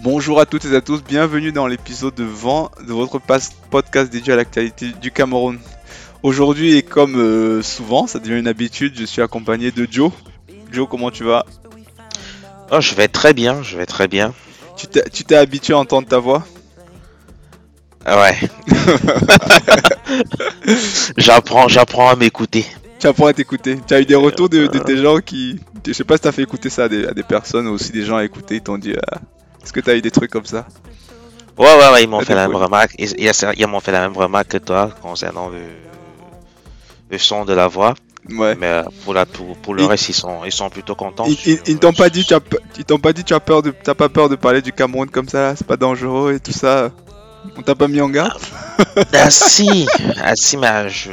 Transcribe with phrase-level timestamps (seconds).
[0.00, 3.18] Bonjour à toutes et à tous, bienvenue dans l'épisode de 20 de votre
[3.70, 5.58] podcast dédié à l'actualité du Cameroun.
[6.22, 10.12] Aujourd'hui et comme euh, souvent, ça devient une habitude, je suis accompagné de Joe.
[10.70, 11.44] Joe, comment tu vas?
[12.70, 14.34] Oh, je vais très bien, je vais très bien.
[14.76, 16.46] Tu t'es tu t'es habitué à entendre ta voix?
[18.04, 18.38] Ah Ouais.
[21.16, 22.64] j'apprends, j'apprends à m'écouter.
[23.00, 23.76] Tu apprends à t'écouter.
[23.86, 25.58] Tu as eu des retours de, de tes gens qui...
[25.84, 27.90] Je sais pas si t'as fait écouter ça à des, à des personnes ou aussi
[27.90, 28.94] des gens à écouter, ils t'ont dit...
[29.10, 29.18] ah,
[29.62, 30.66] Est-ce que t'as eu des trucs comme ça?
[31.58, 32.94] Ouais, ouais, ouais, ils m'ont fait la même remarque.
[32.98, 35.58] Ils, m'ont fait la même remarque que toi concernant le,
[37.10, 37.94] le son de la voix.
[38.30, 38.54] Ouais.
[38.60, 41.24] Mais euh, pour, la, pour, pour le Ils- reste, ils sont, ils sont plutôt contents.
[41.26, 43.70] Ils, t'ont pas dit, tu as, pe- ils t'ont pas dit, tu as peur de,
[43.70, 46.90] t'as pas peur de parler du Cameroun comme ça, c'est pas dangereux et tout ça?
[47.56, 48.40] On t'a pas mis en garde?
[49.14, 49.86] Ah si,
[50.22, 51.10] ah si, mais je,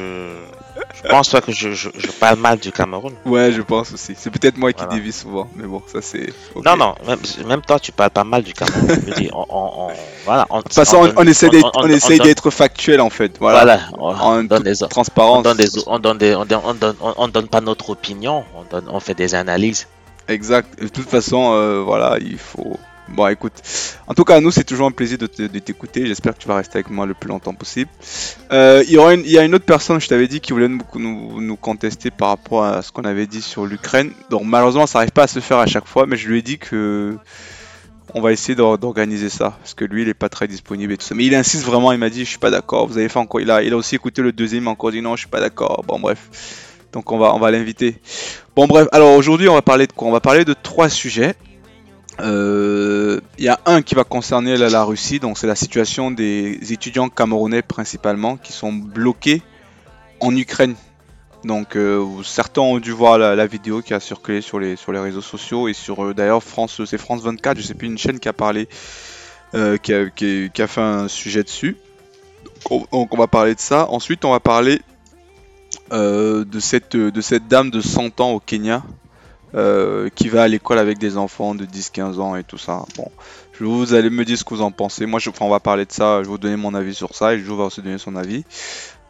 [1.04, 3.14] je pense pas que je, je, je parle mal du Cameroun.
[3.26, 4.14] Ouais, je pense aussi.
[4.18, 4.96] C'est peut-être moi qui Voilà.
[4.96, 6.34] dévie souvent, mais bon, ça c'est.
[6.66, 8.88] Non, non, même, même toi, tu parles pas mal du Cameroun.
[8.90, 9.92] Je veux dire, on, on- on-
[10.26, 11.50] voilà, on, De toute façon, on, essaie
[12.20, 13.38] d'être, factuel en fait.
[13.40, 13.60] Voilà.
[13.98, 15.44] Voilà, on, donne des, on transparence.
[15.44, 18.44] donne des, on donne des, on donne, on donne, on- on donne pas notre opinion,
[18.56, 19.88] on donne, on fait des analyses.
[20.28, 20.82] Exact.
[20.82, 22.78] De toute façon, euh, voilà, il faut.
[23.08, 23.54] Bon, écoute.
[24.08, 26.08] En tout cas, nous, c'est toujours un plaisir de te- de t'écouter.
[26.08, 27.90] J'espère que tu vas rester avec moi le plus longtemps possible.
[28.52, 28.94] Euh, il,
[29.30, 32.82] y a une autre personne, je t'avais dit, qui voulait nous, contester par rapport à
[32.82, 34.12] ce qu'on avait dit sur l'Ukraine.
[34.32, 36.42] Donc, malheureusement, ça n'arrive pas à se faire à chaque fois, mais je lui ai
[36.42, 37.16] dit que.
[38.14, 40.98] On va essayer d'or- d'organiser ça parce que lui il est pas très disponible et
[40.98, 41.16] tout ça.
[41.16, 41.92] Mais il insiste vraiment.
[41.92, 42.88] Il m'a dit je suis pas d'accord.
[42.88, 43.42] Vous avez fait encore.
[43.42, 44.68] Il a, il a aussi écouté le deuxième.
[44.70, 45.84] Encore dit non je suis pas d'accord.
[45.86, 46.20] Bon bref.
[46.94, 48.00] Donc on va on va l'inviter.
[48.56, 50.08] Bon bref, alors aujourd'hui on va parler de quoi?
[50.08, 51.34] On va parler de trois sujets.
[52.22, 56.72] Euh, Il y a un qui va concerner la, Russie, donc c'est la situation des
[56.72, 59.42] étudiants camerounais principalement qui sont bloqués
[60.20, 60.76] en Ukraine.
[61.44, 65.00] Donc euh, certains ont dû voir la, vidéo qui a circulé sur les, sur les
[65.00, 68.20] réseaux sociaux et sur euh, d'ailleurs France, c'est France 24, je sais plus une chaîne
[68.20, 68.68] qui a parlé,
[69.54, 71.78] euh, qui, a, fait un sujet dessus.
[72.70, 73.88] Donc on, donc, on va parler de ça.
[73.90, 74.82] Ensuite on va parler
[75.92, 78.82] euh, de, cette, de cette dame de 100 ans au Kenya
[79.56, 82.84] euh, qui va à l'école avec des enfants de 10-15 ans et tout ça.
[82.98, 83.10] Bon,
[83.60, 85.06] je vous allez me dire ce que vous en pensez.
[85.06, 86.18] Moi, je, enfin, on va parler de ça.
[86.18, 88.44] Je vais vous donner mon avis sur ça et je vais aussi donner son avis.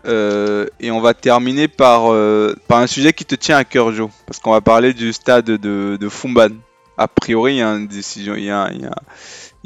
[0.05, 3.91] Euh, et on va terminer par, euh, par un sujet qui te tient à cœur,
[3.91, 6.50] Joe, parce qu'on va parler du stade de, de Fumban.
[6.97, 8.95] A priori, il y a une décision, il y a, il y a-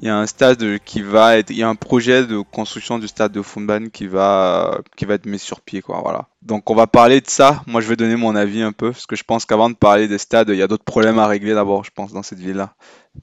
[0.01, 2.99] il y a un stade qui va être, il y a un projet de construction
[2.99, 5.99] du stade de Fumban qui va, qui va être mis sur pied, quoi.
[6.01, 6.27] Voilà.
[6.41, 7.63] Donc, on va parler de ça.
[7.67, 10.07] Moi, je vais donner mon avis un peu, parce que je pense qu'avant de parler
[10.07, 12.75] des stades, il y a d'autres problèmes à régler d'abord, je pense, dans cette ville-là,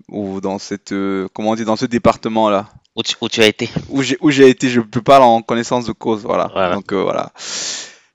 [0.08, 3.46] ou dans cette, euh, comment on dit, dans ce département-là Où tu, où tu as
[3.46, 6.50] été où j'ai où j'ai été, je peux parler en connaissance de cause, voilà.
[6.52, 6.74] Voilà.
[6.74, 7.32] Donc euh, voilà.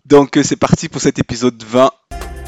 [0.05, 1.91] Donc euh, c'est parti pour cet épisode 20.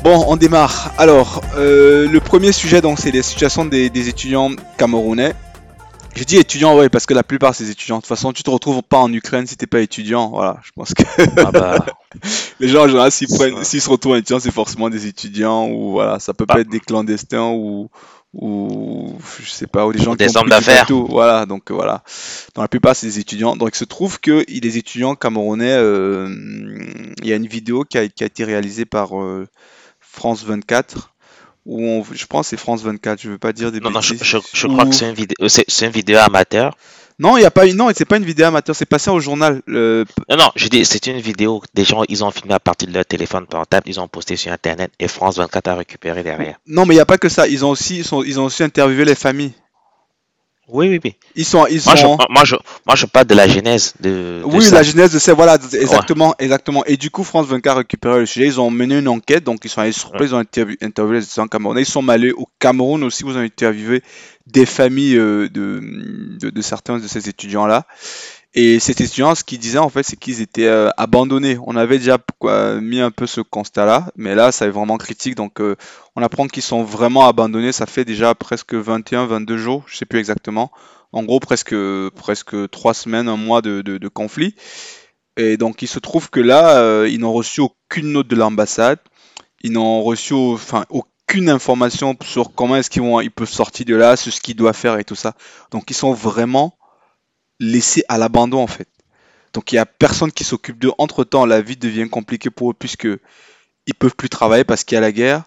[0.04, 0.92] Bon, on démarre.
[0.98, 5.34] Alors, euh, le premier sujet, donc, c'est les situations des, des étudiants camerounais.
[6.16, 7.98] Je dis étudiants, ouais, parce que la plupart c'est étudiants.
[7.98, 10.30] De toute façon, tu te retrouves pas en Ukraine si t'es pas étudiant.
[10.30, 11.04] Voilà, je pense que
[11.38, 11.86] ah bah,
[12.60, 15.68] les gens en général, s'ils prennent, s'ils se retrouvent en étudiant, c'est forcément des étudiants
[15.70, 16.56] ou voilà, ça peut Bah.
[16.56, 17.90] pas être des clandestins ou
[18.34, 20.88] ou je sais pas, ou des gens Des qui ont hommes d'affaires.
[20.90, 22.04] Voilà, donc voilà.
[22.56, 23.56] Dans la plupart, c'est des étudiants.
[23.56, 26.28] Donc il se trouve que les étudiants camerounais, euh,
[27.22, 29.48] il y a une vidéo qui a, qui a été réalisée par euh,
[30.00, 31.13] France 24
[31.66, 33.22] où on, je pense que c'est France 24.
[33.22, 35.86] Je veux pas dire des non, non, je, crois que c'est une vidéo, c'est, c'est
[35.86, 36.76] une vidéo amateur.
[37.20, 38.76] Non, il y a pas, une- non, c'est pas une vidéo amateur.
[38.76, 39.62] C'est passé au journal.
[39.68, 40.04] Non,
[40.38, 41.62] non, je dis, c'est une vidéo.
[41.76, 44.52] Des gens, ils ont filmé à partir de leur téléphone portable, ils ont posté sur
[44.52, 46.56] Internet et France 24 a récupéré derrière.
[46.68, 47.48] Non, mais il y a pas que ça.
[47.48, 49.54] Ils ont aussi, ils, sont- ils ont aussi interviewé les familles.
[50.70, 51.16] Oui, oui, oui.
[51.36, 54.42] Ils sont, ils Moi, je, moi, je, moi, je parle de la genèse de, de
[54.46, 54.76] Oui, ça.
[54.76, 56.86] la genèse de ça, voilà, exactement, exactement.
[56.86, 58.46] Et du coup, France 24 a récupéré le sujet.
[58.46, 61.18] Ils ont mené une enquête, donc ils sont allés sur place, ils ont interview- interviewé
[61.20, 61.82] les étudiants camerounais.
[61.82, 64.02] Ils sont allés au Cameroun aussi, vous ont interviewé
[64.48, 65.82] des familles euh, de,
[66.40, 67.86] de, de certains de ces étudiants-là.
[68.56, 71.58] Et ces étudiants, ce qu'ils disaient en fait, c'est qu'ils étaient euh, abandonnés.
[71.66, 72.20] On avait déjà
[72.82, 75.36] mis un peu ce constat-là, mais là, ça est vraiment critique.
[75.36, 75.76] Donc, euh,
[76.16, 77.72] on apprend qu'ils sont vraiment abandonnés.
[77.72, 80.72] Ça fait déjà presque 21, 22 jours, je sais plus exactement.
[81.14, 81.76] En gros, presque,
[82.16, 84.56] presque trois semaines, un mois de, conflit.
[85.36, 89.00] Et donc, il se trouve que là, euh, ils n'ont reçu aucune note de l'ambassade.
[89.62, 94.16] Ils n'ont reçu enfin, aucune information sur comment est-ce qu'ils ils peuvent sortir de là,
[94.16, 95.34] ce qu'ils doivent faire et tout ça.
[95.72, 96.78] Donc, ils sont vraiment
[97.60, 98.88] laissés à l'abandon, en fait.
[99.54, 100.92] Donc, il n'y a personne qui s'occupe d'eux.
[100.98, 103.08] Entre-temps, la vie devient compliquée pour eux puisque
[103.86, 105.44] ils peuvent plus travailler parce qu'il y a la guerre.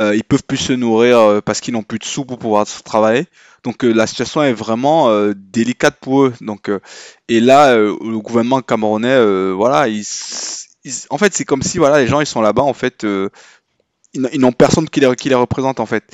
[0.00, 2.64] Euh, ils peuvent plus se nourrir euh, parce qu'ils n'ont plus de sous pour pouvoir
[2.84, 3.26] travailler.
[3.64, 6.32] Donc euh, la situation est vraiment euh, délicate pour eux.
[6.40, 6.70] Donc
[7.28, 9.86] et là, le gouvernement camerounais, voilà,
[11.10, 13.04] en fait, c'est comme si voilà, les gens ils sont là-bas, en fait,
[14.14, 16.04] ils n'ont personne qui les, qui les représente en fait.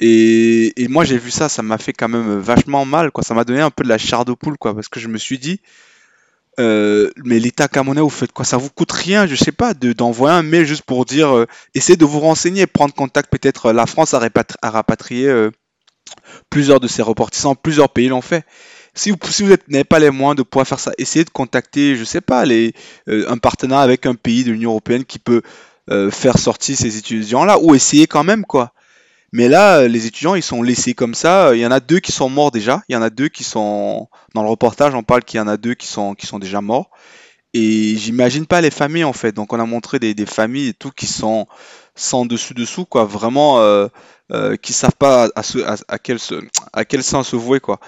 [0.00, 3.22] Et, moi j'ai vu ça, ça m'a fait quand même vachement mal, quoi.
[3.22, 5.18] Ça m'a donné un peu de la chair de poule, quoi, parce que je me
[5.18, 5.60] suis dit,
[6.58, 8.44] euh, mais l'État camerounais, vous faites quoi?
[8.44, 11.46] Ça vous coûte rien, je sais pas, de d'envoyer un mail juste pour dire, euh,
[11.74, 13.30] essayez de vous renseigner, prendre contact.
[13.30, 14.20] Peut-être euh, la France a,
[14.62, 15.48] rapatrié
[16.50, 18.44] plusieurs de ses ressortissants, plusieurs pays l'ont fait.
[18.94, 21.94] Si vous, si vous n'avez pas les moyens de pouvoir faire ça, essayez de contacter,
[21.96, 22.74] je sais pas, les,
[23.06, 25.42] un partenaire avec un pays de l'Union européenne qui peut
[26.10, 28.72] faire sortir ces étudiants-là, ou essayer quand même, quoi.
[29.32, 31.54] Mais là, euh, les étudiants, ils sont laissés comme ça.
[31.54, 32.82] Il y en a deux qui sont morts déjà.
[32.88, 34.08] Il y en a deux qui sont...
[34.34, 36.60] Dans le reportage, on parle qu'il y en a deux qui sont, qui sont déjà
[36.60, 36.90] morts.
[37.54, 39.32] Et j'imagine pas les familles, en fait.
[39.32, 41.46] Donc, on a montré des, des familles et tout qui sont
[41.94, 43.04] sans dessus-dessous, quoi.
[43.04, 43.88] Vraiment, euh,
[44.32, 46.18] euh, qui savent pas à, ce, à, quel,
[46.72, 47.80] à quel sens se vouer, quoi.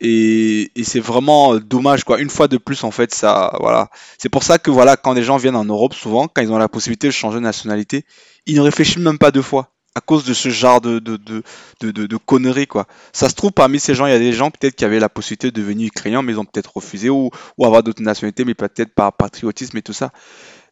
[0.00, 2.20] Et, et c'est vraiment dommage, quoi.
[2.20, 3.88] Une fois de plus, en fait, ça, voilà.
[4.18, 6.58] C'est pour ça que, voilà, quand les gens viennent en Europe, souvent, quand ils ont
[6.58, 8.04] la possibilité de changer de nationalité,
[8.46, 9.73] ils ne réfléchissent même pas deux fois.
[9.96, 12.86] À cause de ce genre de, de, de, de, conneries, quoi.
[13.12, 15.08] Ça se trouve, parmi ces gens, il y a des gens peut-être qui avaient la
[15.08, 18.54] possibilité de devenir ukrainiens, mais ils ont peut-être refusé, ou, ou avoir d'autres nationalités, mais
[18.54, 20.10] peut-être par patriotisme et tout ça.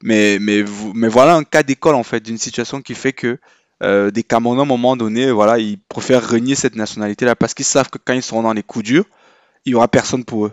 [0.02, 0.64] Mais, mais,
[0.94, 3.38] mais voilà un cas d'école, en fait, d'une situation qui fait que
[3.82, 7.64] euh, des Camerounais, à un moment donné, voilà, ils préfèrent renier cette nationalité-là parce qu'ils
[7.64, 9.04] savent que quand ils seront dans les coups durs,
[9.64, 10.52] il y aura personne pour eux.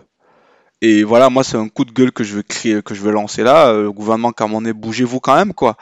[0.82, 3.12] Et voilà, moi, c'est un coup de gueule que je veux créer, que je veux
[3.12, 3.68] lancer là.
[3.68, 5.76] Euh, le gouvernement camerounais, bougez-vous quand même, quoi.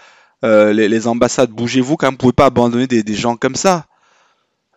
[0.45, 2.15] Euh, les, ambassades, bougez-vous quand même.
[2.15, 3.87] Vous pouvez pas abandonner des, gens comme ça.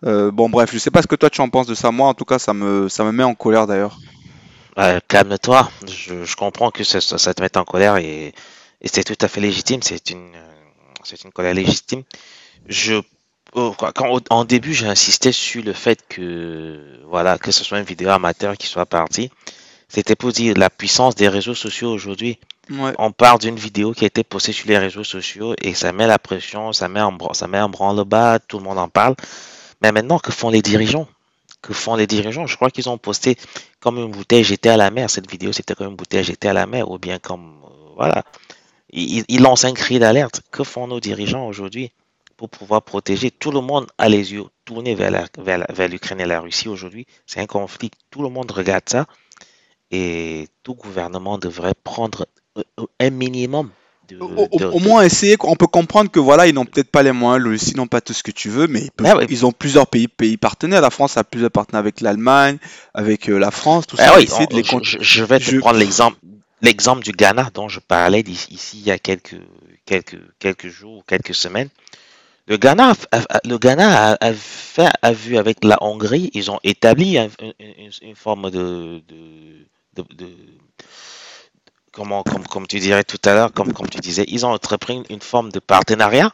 [0.06, 1.92] Euh, bon, bref, je sais pas ce que toi tu en penses de ça.
[1.92, 4.00] Moi, en tout cas, ça me, ça me met en colère d'ailleurs.
[4.80, 5.70] Euh, calme-toi.
[5.88, 8.34] Je, comprends que ça, te mette en colère et,
[8.86, 9.82] c'est tout à fait légitime.
[9.84, 10.32] C'est une,
[11.24, 12.04] une colère légitime.
[12.68, 12.96] Je,
[13.54, 17.86] oh, quand, en début, j'ai insisté sur le fait que, voilà, que ce soit une
[17.86, 19.30] vidéo amateur qui soit partie.
[19.90, 22.40] C'était pour dire la puissance des réseaux sociaux aujourd'hui.
[22.98, 26.08] On part d'une vidéo qui a été postée sur les réseaux sociaux et ça met
[26.08, 29.16] la pression, ça met en, ça met en branle-bas, tout le monde en parle.
[29.82, 31.08] Mais maintenant, que font les dirigeants?
[31.62, 32.48] Que font les dirigeants?
[32.48, 33.36] Je crois qu'ils ont posté
[33.80, 35.10] comme une bouteille jetée à la mer.
[35.10, 38.24] Cette vidéo, c'était comme une bouteille jetée à la mer ou bien comme, euh, voilà.
[38.94, 40.42] Ils, lancent un cri d'alerte.
[40.52, 41.92] Que font nos dirigeants aujourd'hui
[42.38, 43.32] pour pouvoir protéger?
[43.32, 47.06] Tout le monde a les yeux tournés vers la, vers l'Ukraine et la Russie aujourd'hui?
[47.26, 47.92] C'est un conflit.
[48.12, 49.08] Tout le monde regarde ça
[49.92, 52.26] et tout gouvernement devrait prendre
[53.00, 53.70] un minimum
[54.10, 57.14] de, Au, de- moins essayer, on peut comprendre que voilà, ils n'ont peut-être pas les
[57.14, 59.46] moyens, le Russie n'ont pas tout ce que tu veux, mais ils, peuvent- Ah ils
[59.46, 60.82] ont plusieurs pays, pays partenaires.
[60.82, 62.58] La France a plusieurs partenaires avec l'Allemagne,
[62.94, 64.18] avec euh, la France, tout Ah ça.
[64.18, 64.64] oui, essayer de on- les
[65.00, 66.18] je, vais te je- prendre l'exemple,
[66.62, 69.40] l'exemple du Ghana dont je parlais ici il y a quelques,
[69.86, 71.70] quelques, quelques jours ou quelques semaines.
[72.48, 72.94] Le Ghana,
[73.46, 77.54] le Ghana a, a fait, a vu avec la Hongrie, ils ont établi un- une,
[77.60, 80.36] une- une forme de, de, de- de-
[81.92, 85.02] comment, comme, comme tu dirais tout à l'heure, comme, comme tu disais, ils ont entrepris
[85.10, 86.32] une, forme de partenariat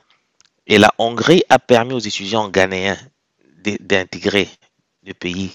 [0.68, 2.98] et la Hongrie a permis aux étudiants ghanéens
[3.80, 4.48] d'intégrer
[5.06, 5.51] le pays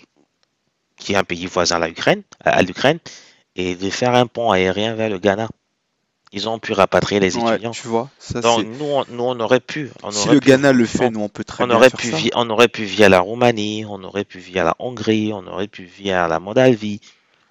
[0.96, 1.88] qui est un pays voisin à
[2.62, 2.98] l'Ukraine,
[3.56, 5.48] et de faire un pont aérien vers le Ghana.
[6.34, 7.72] Ils ont pu rapatrier les Ouais, étudiants.
[7.72, 10.48] tu vois, ça Donc nous, on, nous, on aurait pu, on Si aurait le pu,
[10.48, 12.16] Ghana le fait, on, nous on peut très on bien aurait faire pu ça.
[12.16, 15.68] via, on aurait pu via la Roumanie, on aurait pu via la Hongrie, on aurait
[15.68, 17.00] pu via la Moldavie.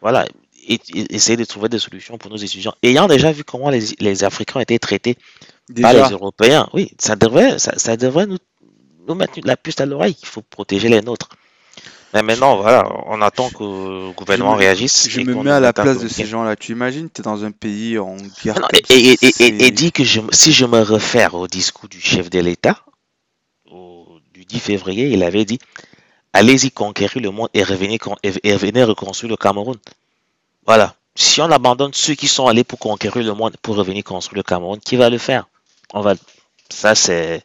[0.01, 0.25] Voilà,
[0.67, 2.73] et, et- essayer de trouver des solutions pour nos étudiants.
[2.83, 5.17] Ayant déjà vu comment les, les Africains été traités
[5.81, 8.37] par les Européens, oui, ça devrait, ça, ça devrait nous,
[9.07, 10.17] nous mettre la puce à l'oreille.
[10.21, 11.29] Il faut protéger les nôtres.
[12.13, 15.59] Mais maintenant, voilà, on attend que le je gouvernement me, réagisse je me mets à
[15.59, 16.55] la place de ces gens-là.
[16.55, 19.33] Tu imagines, tu es dans un pays en guerre Non, comme et, et, ça, et,
[19.39, 19.71] et, et c'est.
[19.71, 22.83] dit que je, si je me réfère au discours du chef de l'État,
[24.33, 25.59] du 10 février, il avait dit
[26.33, 29.77] Allez-y conquérir le monde et revenez, et revenez reconstruire le Cameroun.
[30.65, 30.95] Voilà.
[31.15, 34.43] Si on abandonne ceux qui sont allés pour conquérir le monde pour revenir construire le
[34.43, 35.47] Cameroun, qui va le faire?
[35.93, 36.13] On va.
[36.69, 37.43] Ça, c'est.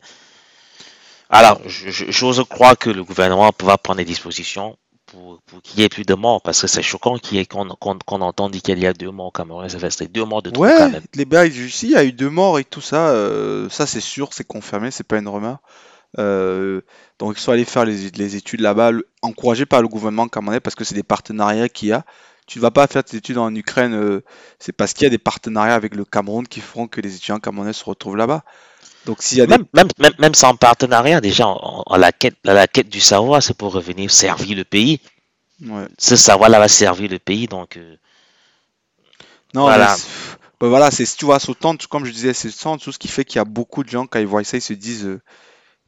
[1.28, 5.88] Alors, j'ose croire que le gouvernement va prendre des dispositions pour, pour qu'il y ait
[5.88, 7.16] plus de morts, parce que c'est choquant
[7.50, 7.68] qu'on
[8.06, 9.68] qu'on entende dire qu'il y a deux morts au Cameroun.
[9.68, 11.02] Ça fait deux morts de trop quand Ouais, même.
[11.14, 13.08] les ici, il y a eu deux morts et tout ça.
[13.08, 15.58] euh, ça, c'est sûr, c'est confirmé, c'est pas une rumeur.
[16.18, 16.80] Euh,
[17.18, 18.92] donc, ils sont allés faire les, les études là-bas,
[19.22, 22.04] encouragés par le gouvernement camerounais, parce que c'est des partenariats qu'il y a.
[22.46, 24.22] Tu ne vas pas faire tes études en Ukraine, euh,
[24.60, 27.40] c'est parce qu'il y a des partenariats avec le Cameroun qui feront que les étudiants
[27.40, 28.44] camerounais se retrouvent là-bas.
[29.04, 29.50] Donc, s'il y a des...
[29.56, 33.00] Même, même, même, même sans partenariat, déjà, en, en la quête, la, la quête du
[33.00, 35.00] savoir, c'est pour revenir servir le pays.
[35.64, 35.86] Ouais.
[35.98, 37.96] Ce savoir-là va servir le pays, donc euh,
[39.54, 39.96] Non, voilà.
[40.60, 43.24] bah voilà, c'est, tu vois, autant, comme je disais, c'est autant tout ce qui fait
[43.24, 45.20] qu'il y a beaucoup de gens, quand ils voient ça, ils se disent, euh,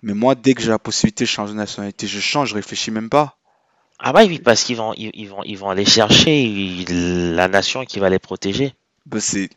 [0.02, 2.90] mais moi, dès que j'ai la possibilité de changer de nationalité, je change, je réfléchis
[2.90, 3.37] même pas.
[3.98, 7.48] Ah bah oui, parce qu'ils vont, ils, ils vont, ils vont aller chercher ils- la
[7.48, 8.72] nation qui va les protéger.
[9.06, 9.48] Bah, c'est,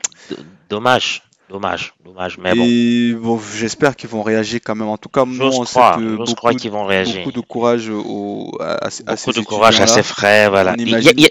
[0.70, 1.22] Dommage.
[1.50, 2.64] Dommage, dommage, mais bon.
[2.66, 4.88] Et bon, j'espère qu'ils vont réagir quand même.
[4.88, 7.18] En tout cas, J'ose on sait croire, que beaucoup, qu'ils vont réagir.
[7.26, 10.76] beaucoup de courage au, à, à ces- à Beaucoup de courage à ses frères, voilà.
[10.80, 11.12] Il y a, imagine.
[11.18, 11.24] y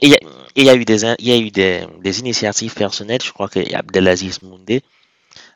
[0.63, 3.23] y y eu des, il y a eu des, des initiatives personnelles.
[3.25, 4.83] Je crois que Abdelaziz Moundé,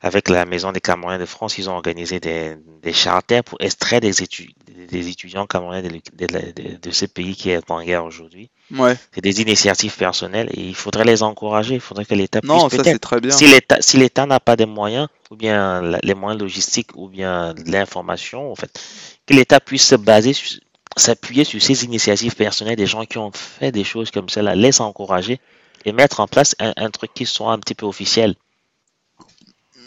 [0.05, 4.03] avec la Maison des Camerounais de France, ils ont organisé des, des charters pour extraire
[4.03, 4.51] des, étu-
[4.91, 8.51] des étudiants camerounais de, de, de- de ce pays qui est en guerre aujourd'hui.
[8.71, 8.95] Ouais.
[9.15, 11.75] C'est des initiatives personnelles et il faudrait les encourager.
[11.77, 13.31] Il faudrait que l'État puisse Non, ça peut-être c'est très bien.
[13.31, 13.97] si l'État si
[14.29, 18.79] n'a pas de moyens, ou bien la- les moyens logistiques, ou bien l'information, en fait,
[19.27, 20.61] que l'État puisse se baser, sur-
[20.99, 24.81] s'appuyer sur ces initiatives personnelles des gens qui ont fait des choses comme cela, laisse
[24.81, 25.41] encourager
[25.87, 28.35] et mettre en place un, un truc qui soit un petit peu officiel.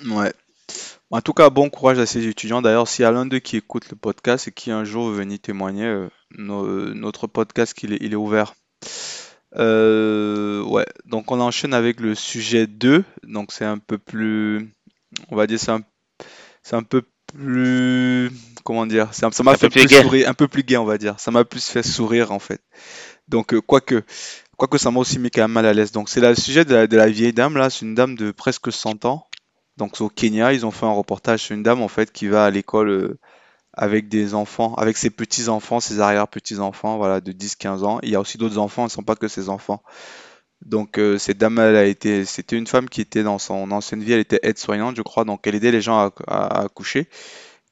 [0.05, 0.33] Ouais.
[1.11, 2.61] En tout cas, bon courage à ces étudiants.
[2.61, 5.17] D'ailleurs, s'il y a l'un d'eux qui écoute le podcast et qui un jour veut
[5.17, 8.55] venir témoigner, euh, no- notre podcast, il est, il est ouvert.
[9.55, 13.03] Euh, ouais, donc on enchaîne avec le sujet 2.
[13.23, 14.69] Donc c'est un peu plus,
[15.29, 15.81] on va dire, c'est un,
[16.63, 18.31] c'est un peu plus,
[18.63, 20.97] comment dire, ça ça m'a Un fait plus sourire, un peu plus gai, on va
[20.97, 21.19] dire.
[21.19, 22.61] Ça m'a plus fait sourire en fait.
[23.29, 24.03] Donc euh, quoique,
[24.57, 25.91] quoique ça m'a aussi mis quand même mal à l'aise.
[25.93, 28.31] Donc c'est le sujet de la, de la vieille dame là, c'est une dame de
[28.31, 29.26] presque 100 ans.
[29.77, 32.45] Donc au Kenya, ils ont fait un reportage sur une dame en fait qui va
[32.45, 33.19] à l'école euh,
[33.73, 37.99] avec des enfants, avec ses petits-enfants, ses arrière-petits-enfants, voilà, de 10-15 ans.
[38.03, 39.83] Il y a aussi d'autres enfants, ne sont pas que ses enfants.
[40.65, 44.03] Donc euh, cette dame, elle a été, c'était une femme qui était dans son ancienne
[44.03, 47.07] vie, elle était aide-soignante, je crois, donc elle aidait les gens à, à- à accoucher.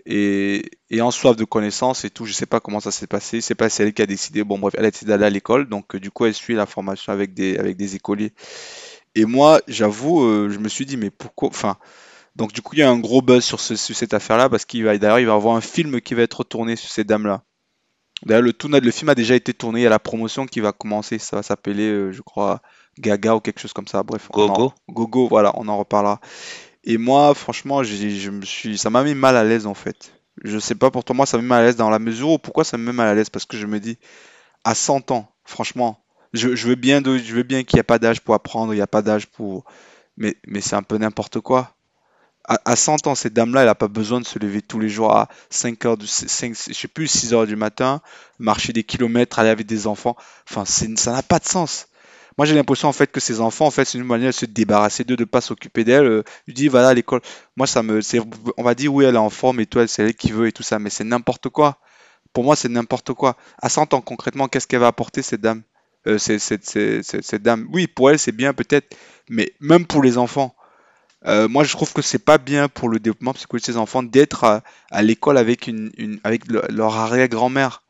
[0.08, 0.72] Et,
[1.02, 3.70] en soif de connaissances et tout, je sais pas comment ça s'est passé, c'est pas
[3.70, 6.00] c'est elle qui a décidé, bon bref, elle a décidé d'aller à l'école, donc euh,
[6.00, 8.34] du coup elle suit la formation avec des, avec des écoliers.
[9.16, 11.78] Et moi, j'avoue, euh, je me suis dit, mais pourquoi, enfin,
[12.36, 14.66] donc du coup il y a un gros buzz sur, ce- sur cette affaire-là, parce
[14.66, 17.08] qu'il va, d'ailleurs il va y avoir un film qui va être tourné sur cette
[17.08, 17.44] dame-là.
[18.26, 20.60] D'ailleurs, le, tourna- le film a déjà été tourné, il y a la promotion qui
[20.62, 22.62] va commencer, ça va s'appeler, euh, je crois,
[23.00, 24.04] Gaga ou quelque chose comme ça.
[24.04, 24.74] Bref, en- Gogo.
[24.90, 26.20] Gogo, voilà, on en reparlera.
[26.84, 30.14] Et moi, franchement, je me suis, ça m'a mis mal à l'aise en fait.
[30.44, 32.30] Je sais pas pour toi, moi ça m'a mis mal à l'aise dans la mesure
[32.32, 33.30] où pourquoi ça me met mal à l'aise?
[33.30, 33.98] Parce que je me dis,
[34.64, 36.05] à 100 ans, franchement,
[36.36, 38.82] je, veux bien, je veux bien qu'il n'y ait pas d'âge pour apprendre, il n'y
[38.82, 39.66] a pas d'âge pour.
[40.18, 41.76] Mais, c'est un peu n'importe quoi.
[42.48, 44.90] À, à 100 ans, cette dame-là, elle n'a pas besoin de se lever tous les
[44.90, 48.02] jours à 5 heures, du, 5, je sais plus, 6 heures du matin,
[48.40, 50.16] marcher des kilomètres, aller avec des enfants.
[50.50, 51.88] Enfin, ça n'a pas de sens.
[52.38, 54.46] Moi, j'ai l'impression en fait que ces enfants, en fait, c'est une manière de se
[54.46, 56.24] débarrasser d'eux, de pas s'occuper d'elle.
[56.48, 57.22] Dis, va à l'école.
[57.56, 58.02] Moi, ça me,
[58.58, 60.52] on va dire, oui, elle est en forme et elle, c'est elle qui veut et
[60.52, 61.80] tout ça, mais c'est n'importe quoi.
[62.34, 63.38] Pour moi, c'est n'importe quoi.
[63.62, 65.64] À 100 ans, concrètement, qu'est-ce qu'elle va apporter, cette dame?
[66.08, 67.68] Euh, cette dame.
[67.72, 68.96] Oui, pour elle, c'est bien peut-être,
[69.30, 70.56] mais même pour les enfants.
[71.26, 74.04] Euh, moi, je trouve que c'est pas bien pour le développement psychologique de ces enfants
[74.04, 74.46] d'être
[74.92, 75.92] à, l'école avec une,
[76.24, 77.84] avec le- leur arrière-grand-mère.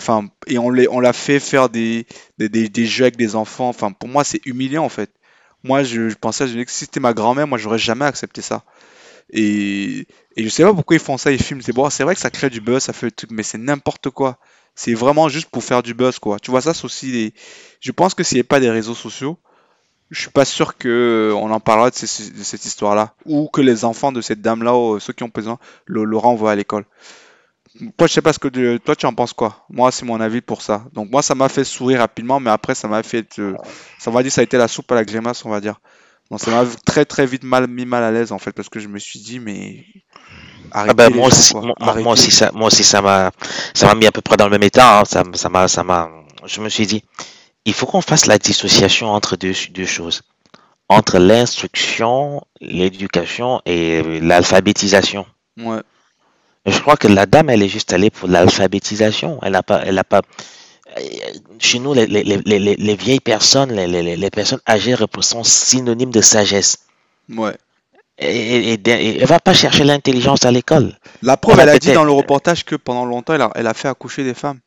[0.00, 2.06] Enfin, et on les, on l'a fait faire des,
[2.38, 3.68] des, des- jeux avec des enfants.
[3.68, 5.10] Enfin, pour moi, c'est humiliant en fait.
[5.64, 8.64] Moi, je, pensais, je que si c'était ma grand-mère, moi, j'aurais jamais accepté ça.
[9.30, 11.62] Et, je sais pas pourquoi ils font ça, ils filment.
[11.62, 13.58] C'est bon, c'est vrai que ça crée du buzz, ça fait le truc, mais c'est
[13.58, 14.38] n'importe quoi.
[14.74, 16.38] C'est vraiment juste pour faire du buzz, quoi.
[16.38, 17.34] Tu vois, ça, c'est aussi des...
[17.80, 19.38] Je pense que s'il n'y avait pas des réseaux sociaux,
[20.10, 23.14] je suis pas sûr que on en parlera de, cette histoire-là.
[23.24, 26.52] Ou que les enfants de cette dame-là, ou ceux qui ont besoin, le, le renvoient
[26.52, 26.84] à l'école.
[27.96, 29.64] Toi, je sais pas ce que tu- toi tu en penses quoi?
[29.70, 30.84] Moi, c'est mon avis pour ça.
[30.92, 33.54] Donc moi, ça m'a fait sourire rapidement, mais après, ça m'a fait, euh,
[33.98, 35.80] ça va dire, ça a été la soupe à la grimace, on va dire.
[36.32, 38.80] Donc ça m'a très très vite mal mis mal à l'aise en fait, parce que
[38.80, 39.84] je me suis dit, mais
[40.72, 43.30] Ah ben, moi gens, aussi, moi, moi- aussi ça, moi aussi ça m'a,
[43.74, 45.00] ça m'a mis à peu près dans le même état.
[45.00, 45.04] hein.
[45.04, 46.10] Ça, m'a, ça m'a,
[46.46, 47.04] je me suis dit,
[47.66, 50.22] il faut qu'on fasse la dissociation entre deux, deux choses,
[50.88, 55.26] entre l'instruction, l'éducation et l'alphabétisation.
[55.58, 55.82] Ouais,
[56.66, 59.38] Je crois que la dame, elle est juste allée pour l'alphabétisation.
[59.42, 60.22] Elle a pas, elle a pas.
[60.98, 61.02] Euh,
[61.58, 65.44] Chez nous, les, les, les, les- les vieilles personnes, les, les, les personnes âgées sont
[65.44, 66.78] synonymes de sagesse.
[67.28, 67.56] ouais.
[68.18, 68.80] Et, et,
[69.20, 70.96] elle va pas chercher l'intelligence à l'école.
[71.22, 73.74] La preuve, elle a dit dans le reportage que pendant longtemps, elle a, elle a
[73.74, 74.60] fait accoucher des femmes.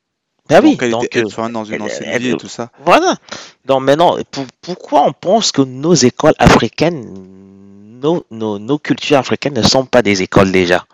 [0.50, 2.70] Ah oui, Donc elle donc était euh, dans une ancienne elle- vie et tout ça.
[2.84, 3.15] voilà.
[3.65, 7.05] Donc maintenant, pour- pourquoi on pense que nos écoles africaines,
[8.01, 10.86] nos, nos, nos cultures africaines ne sont pas des écoles déjà?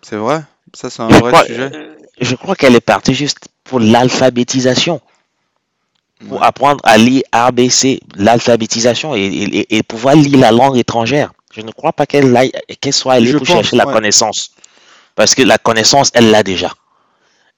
[0.00, 0.42] C'est vrai?
[0.74, 1.70] Ça, c'est un Je vrai crois, sujet.
[1.74, 5.00] euh, je crois qu'elle est partie juste pour l'alphabétisation.
[6.28, 6.46] pour Ouais.
[6.46, 11.30] apprendre à lire ABC, l'alphabétisation et, et- et pouvoir lire la langue étrangère.
[11.54, 12.34] Je ne crois pas qu'elle
[12.80, 14.50] qu'elle soit allée Je pour pense, chercher la connaissance.
[15.14, 16.72] Parce que la connaissance, elle l'a déjà.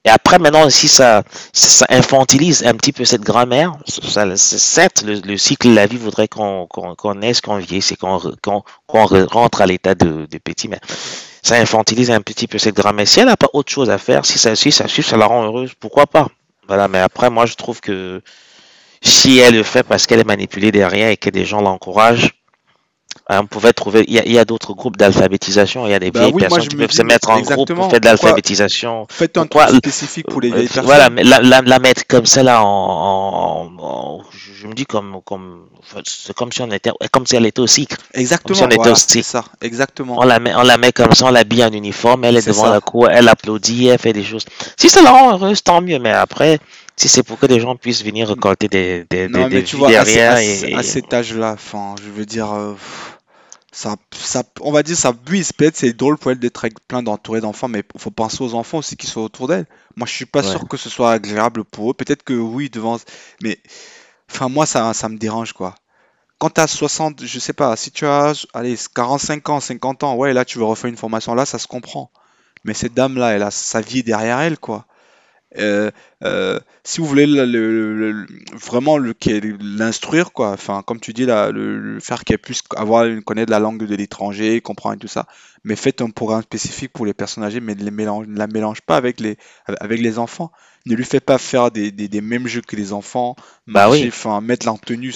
[0.04, 1.22] Et après, maintenant, si ça,
[1.52, 5.96] ça infantilise un petit peu cette grammaire, ça, certes, le, le cycle de la vie
[5.96, 10.38] voudrait qu'on qu'on qu'on naisse, qu'on vieillisse et qu'on re- rentre à l'état de, de
[10.38, 10.80] petit, mais
[11.42, 13.06] ça infantilise un petit peu cette grammaire.
[13.08, 15.26] Si elle n'a pas autre chose à faire, si ça, si ça suffit, ça la
[15.26, 16.28] rend heureuse, pourquoi pas?
[16.66, 18.20] Voilà, mais après, moi, je trouve que
[19.00, 22.30] si elle le fait parce qu'elle est manipulée derrière et que des gens l'encouragent,
[23.30, 26.32] on pouvait trouver, il y a, d'autres groupes d'alphabétisation, il y a des Bah vieilles
[26.34, 29.06] oui, personnes qui peuvent se mettre en groupe pour faire de l'alphabétisation.
[29.10, 30.84] Faites un truc spécifique pour les Euh, vieilles personnes.
[30.86, 34.22] Voilà, mais la, la, la mettre comme ça là, en, en- en-
[34.60, 35.66] je me dis comme, comme,
[36.06, 37.96] c'est comme si on était, comme si elle était au cycle.
[38.14, 40.16] Exactement, si on était voilà, c'est ça, exactement.
[40.18, 42.64] On la met, on la met comme ça, on l'habille en uniforme, elle est devant
[42.64, 42.70] ça.
[42.70, 44.44] la cour, elle applaudit, elle fait des choses.
[44.76, 46.58] Si ça la rend heureuse, tant mieux, mais après,
[46.98, 49.62] si c'est pour que des gens puissent venir récolter des, des, Non, des, mais des
[49.62, 52.74] tu vois, derrière à et, à cet âge-là, enfin, je veux dire, euh,
[53.72, 57.02] ça, ça, on va dire, ça, oui, c'est peut-être c'est drôle pour elle d'être plein
[57.02, 59.66] d'entourés d'enfants, mais faut penser aux enfants aussi qui sont autour d'elle.
[59.96, 60.50] Moi, je suis pas Ouais.
[60.50, 61.94] sûr que ce soit agréable pour eux.
[61.94, 62.98] Peut-être que oui, devant,
[63.42, 63.60] mais,
[64.30, 65.74] enfin, moi, ça, ça me dérange, quoi.
[66.38, 70.16] Quand tu as 60, je sais pas, si tu as, allez, 45 ans, 50 ans,
[70.16, 72.10] ouais, là, tu veux refaire une formation là, ça se comprend.
[72.64, 74.86] Mais cette dame-là, elle a sa vie derrière elle, quoi.
[75.56, 75.90] Euh,
[76.24, 81.24] euh, si vous voulez le- le- le- le- vraiment l'instruire, quoi, enfin, comme tu dis,
[81.24, 85.26] là, le, faire qu'elle puisse avoir connaître la langue de l'étranger, comprendre et tout ça,
[85.64, 88.46] mais faites un programme spécifique pour les personnes âgées, mais ne, les mélange, ne la
[88.46, 89.38] mélange pas avec les,
[89.80, 90.52] avec les enfants.
[90.86, 93.36] Ne lui faites pas faire des, des, des mêmes jeux que les enfants,
[93.66, 93.98] Bah oui.
[94.04, 95.12] marcher, enfin, mettre la tenue.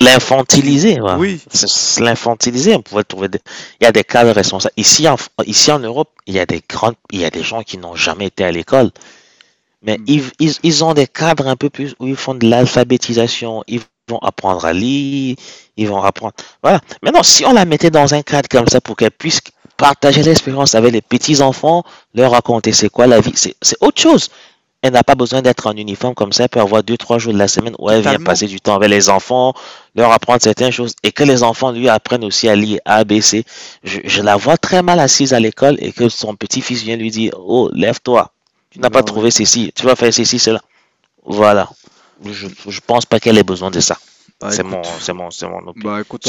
[0.00, 0.98] l'infantiliser.
[1.18, 1.40] Oui,
[2.00, 3.38] L'infantiliser, on pouvait trouver des...
[3.80, 4.74] Il y a des cadres responsables.
[4.76, 7.62] Ici en, ici en Europe, il y a des grandes, il y a des gens
[7.62, 8.90] qui n'ont jamais été à l'école.
[9.82, 10.04] Mais Mm.
[10.06, 13.80] ils, ils, ils ont des cadres un peu plus où ils font de l'alphabétisation, ils
[14.08, 15.36] vont apprendre à lire,
[15.76, 16.34] ils vont apprendre.
[16.62, 16.80] Voilà.
[17.02, 19.40] Maintenant, si on la mettait dans un cadre comme ça pour qu'elle puisse
[19.76, 24.28] partager l'expérience avec les petits-enfants, leur raconter c'est quoi la vie, c'est autre chose.
[24.80, 27.32] Elle n'a pas besoin d'être en uniforme comme ça, elle peut avoir deux, trois jours
[27.32, 29.52] de la semaine où elle vient passer du temps avec les enfants,
[29.96, 33.20] leur apprendre certaines choses et que les enfants lui apprennent aussi à lire A, B,
[33.20, 33.44] C.
[33.82, 37.10] Je, je la vois très mal assise à l'école et que son petit-fils vient lui
[37.10, 38.32] dire Oh, lève-toi,
[38.70, 40.60] tu n'as pas trouvé ceci, tu vas faire ceci, cela.
[41.24, 41.68] Voilà.
[42.24, 43.96] Je, je pense pas qu'elle ait besoin de ça.
[44.40, 45.90] Bah, c'est mon, c'est mon, c'est mon opinion.
[45.90, 46.22] Bah écoute,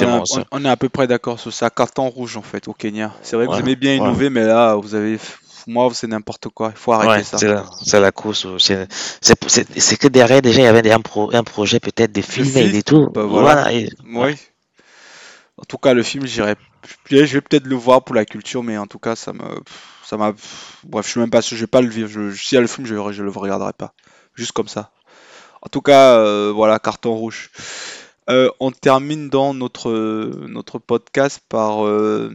[0.52, 1.70] on, est à peu près d'accord sur ça.
[1.70, 3.14] Carton rouge en fait au Kenya.
[3.22, 3.98] C'est vrai que vous aimez bien ouais.
[3.98, 5.20] innover, mais là vous avez,
[5.68, 6.72] moi c'est n'importe quoi.
[6.76, 7.38] Il faut arrêter Ouais, ça.
[7.38, 8.48] c'est la, c'est la course.
[8.58, 12.76] C'est, que derrière, déjà, il y avait un, pro- un projet peut-être de filmer film,
[12.76, 13.10] et tout.
[13.14, 13.54] bah voilà.
[13.64, 13.74] Voilà.
[13.74, 14.36] et- Oui.
[15.58, 16.56] En tout cas, le film, j'irai,
[17.12, 19.44] je je vais peut-être le voir pour la culture, mais en tout cas, ça me,
[20.10, 20.34] ça m'a,
[20.86, 22.10] bref, je suis même pas sûr, je vais pas le vivre.
[22.10, 23.94] Je, si y a le film, je, je le regarderai pas,
[24.34, 24.92] juste comme ça.
[25.62, 27.52] En tout cas, euh, voilà, carton rouge.
[28.28, 29.92] Euh, on termine dans notre,
[30.48, 32.34] notre podcast par euh,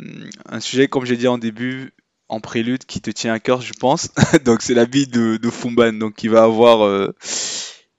[0.48, 1.92] un sujet, comme j'ai dit en début,
[2.28, 4.10] en prélude, qui te tient à cœur, je pense.
[4.44, 7.10] Donc, c'est la vie de, de Fumban, donc qui va avoir.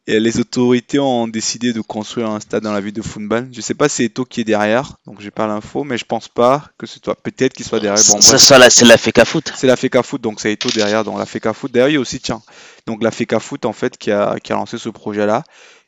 [0.07, 3.47] Et les autorités ont décidé de construire un stade dans la ville de Funban.
[3.51, 6.05] Je sais pas si c'est Eto qui est derrière, donc j'ai pas l'info, mais je
[6.05, 7.15] pense pas que ce soit.
[7.15, 8.03] Peut-être qu'il soit derrière.
[8.09, 9.51] Bon, C'est ça, la FECA Foot.
[9.55, 11.03] C'est la FECA Foot, donc c'est Eto derrière.
[11.03, 12.41] Donc la FECA Foot, d'ailleurs, il y a aussi, tiens,
[12.85, 15.43] donc la FECA Foot, en fait, qui a, qui a lancé ce projet-là.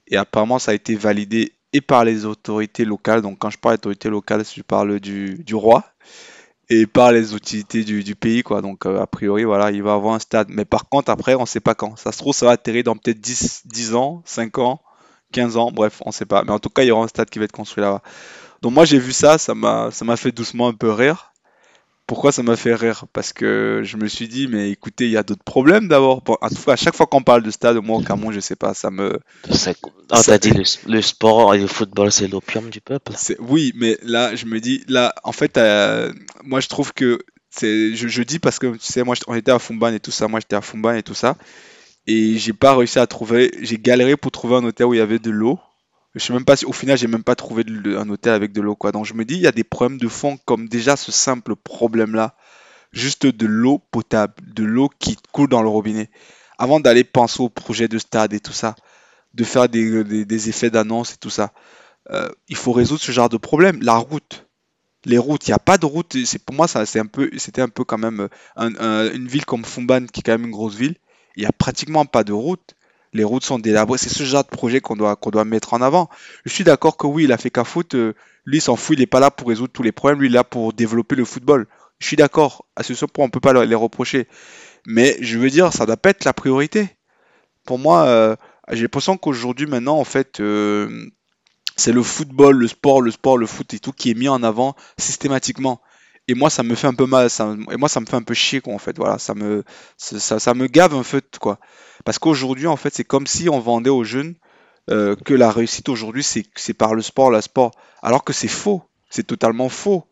[0.08, 3.22] Et apparemment, ça a été validé et par les autorités locales.
[3.22, 5.84] Donc quand je parle d'autorités locales, je parle du, du roi
[6.70, 8.62] et par les autorités du, du pays, quoi.
[8.62, 10.48] Donc euh, a priori, voilà, il va avoir un stade.
[10.50, 11.96] Mais par contre, après, on sait pas quand.
[11.98, 14.82] Ça se trouve, ça va atterrir dans peut-être 10, 10 ans, 5 ans,
[15.32, 16.44] 15 ans, bref, on sait pas.
[16.44, 18.02] Mais en tout cas, il y aura un stade qui va être construit là-bas.
[18.62, 21.34] Donc moi, j'ai vu ça, ça m'a, ça m'a fait doucement un peu rire.
[22.08, 23.06] Pourquoi ça m'a fait rire?
[23.14, 26.22] Parce que je me suis dit, mais écoutez, il y a d'autres problèmes d'abord.
[26.22, 28.40] Bon, en tout cas, à chaque fois qu'on parle de stade, moi au Cameroun, je
[28.40, 29.20] sais pas, ça me.
[29.52, 29.78] C'est-
[30.12, 33.12] On Ça- t'a dit le, le sport et le football, c'est l'opium du peuple?
[33.40, 36.14] Oui, mais là, je me dis, là, en fait, euh,
[36.46, 37.20] moi je trouve que
[37.62, 40.28] je, je dis parce que tu sais, moi, on était à Fumban et tout ça,
[40.30, 41.36] moi j'étais à Fumban et tout ça,
[42.08, 45.02] et j'ai pas réussi à trouver, j'ai galéré pour trouver un hôtel où il y
[45.02, 45.60] avait de l'eau.
[46.18, 47.64] Je sais même pas au final, j'ai même pas trouvé
[47.98, 48.92] un hôtel avec de l'eau, quoi.
[48.92, 51.56] Donc je me dis, il y a des problèmes de fond comme déjà ce simple
[51.56, 52.36] problème-là,
[52.94, 56.10] juste de l'eau potable, de l'eau qui coule dans le robinet,
[56.60, 58.76] avant d'aller penser au projet de stade et tout ça,
[59.36, 61.54] de faire des, des effets d'annonce et tout ça.
[62.12, 63.82] Euh, il faut résoudre ce genre de problème.
[63.84, 64.48] La route,
[65.06, 66.16] les routes, il n'y a pas de route.
[66.46, 69.46] Pour moi, c'est un peu, c'était un peu quand même euh, un- un- une ville
[69.46, 70.96] comme Fumban, qui est quand même une grosse ville.
[71.36, 72.76] Il n'y a pratiquement pas de route.
[73.14, 73.98] Les routes sont délabrées.
[73.98, 76.10] C'est ce genre de projet qu'on doit, doit mettre en avant.
[76.46, 77.96] Je suis d'accord que oui, il a fait qu'à foot.
[77.96, 78.14] euh,
[78.46, 78.98] lui, il s'en fout.
[78.98, 80.20] Il n'est pas là pour résoudre tous les problèmes.
[80.20, 81.68] Lui, il est là pour développer le football.
[82.00, 82.66] Je suis d'accord.
[82.76, 84.28] À ce point, on peut pas le- les reprocher.
[84.88, 86.90] Mais je veux dire, ça doit pas être la priorité.
[87.66, 88.36] Pour moi, euh,
[88.72, 91.08] j'ai l'impression qu'aujourd'hui, maintenant, en fait, euh,
[91.76, 94.44] c'est le football, le sport, le sport, le foot et tout qui est mis en
[94.44, 95.82] avant systématiquement.
[96.28, 97.30] Et moi, ça me fait un peu mal,
[97.72, 98.98] et moi, ça me fait un peu chier, quoi, en fait.
[98.98, 99.64] Voilà, ça me,
[99.98, 101.60] ça, ça- me gave un peu, quoi.
[102.08, 104.36] Parce qu'aujourd'hui, en fait, c'est comme si on vendait aux jeunes
[104.90, 107.72] euh, que la réussite aujourd'hui, c'est, par le sport, le sport.
[108.02, 108.82] Alors que c'est faux.
[109.10, 110.06] C'est totalement faux.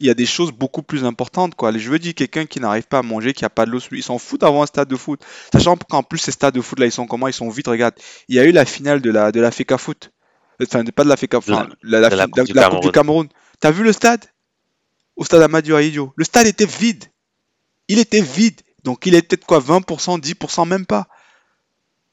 [0.00, 1.70] Il y a des choses beaucoup plus importantes, quoi.
[1.70, 4.02] Je veux dire, quelqu'un qui n'arrive pas à manger, qui a pas de l'eau, il
[4.02, 5.20] s'en fout d'avoir un stade de foot.
[5.52, 7.28] Sachant qu'en plus, ces stades de foot, là, ils sont comment?
[7.28, 7.94] Ils sont vides, regarde.
[8.26, 10.10] Il y a eu la finale de la, de la FECA Foot.
[10.60, 13.28] Enfin, pas de la FECA, enfin, la, la la Coupe du la Cameroun.
[13.60, 14.24] T'as vu le stade?
[15.14, 16.12] Au stade Amadou Ahidjo.
[16.16, 17.04] Le stade était vide.
[17.86, 18.62] Il était vide.
[18.82, 19.60] Donc il est peut-être quoi?
[19.60, 21.06] 20%, 10%, même pas.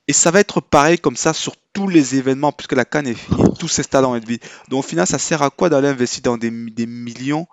[0.07, 3.13] Et ça va être pareil comme ça sur tous les événements, puisque la canne est
[3.13, 4.27] finie, tous ces stades vont être.
[4.69, 7.47] Donc au final, ça sert à quoi d'aller investir dans des, des millions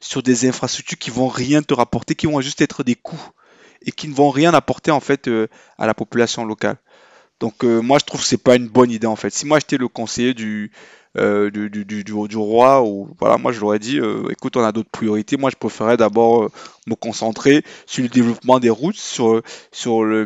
[0.00, 3.30] sur des infrastructures qui vont rien te rapporter, qui vont juste être des coûts
[3.82, 5.48] et qui ne vont rien apporter en fait euh,
[5.78, 6.76] à la population locale?
[7.40, 9.32] Donc euh, moi je trouve que c'est pas une bonne idée en fait.
[9.32, 10.72] Si moi j'étais le conseiller du,
[11.18, 14.56] euh, du, du, du, du roi, ou voilà, moi je leur ai dit, euh, écoute,
[14.56, 15.36] on a d'autres priorités.
[15.36, 16.48] Moi je préférais d'abord euh,
[16.86, 20.24] me concentrer sur le développement des routes, sur, sur le.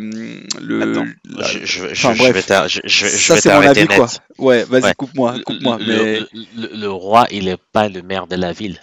[0.60, 2.46] le Attends, la- je, enfin, je bref.
[2.68, 3.96] je- je- je ça vais t'arrêter net.
[3.96, 4.06] quoi.
[4.38, 4.94] Ouais, vas-y Ouais.
[4.96, 5.42] coupe-moi, Le,
[5.78, 6.28] le- Mais le-
[6.68, 8.78] le- le roi, il n'est pas le maire de la ville.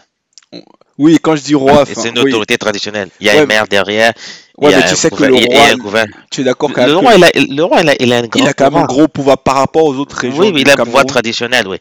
[1.00, 3.10] Oui, quand je dis roi, enfin, c'est une oui, autorité traditionnelle.
[3.20, 4.14] Il y a Ouais, un maire derrière,
[4.62, 6.72] il ouais, y a mais tu sais que le il il roi, tu es d'accord
[6.76, 8.66] Le, roi, il a, le roi, il a, il a un il grand a quand
[8.72, 11.06] même un gros pouvoir par rapport aux autres régions Oui, mais il a un pouvoir
[11.06, 11.78] traditionnel, oui.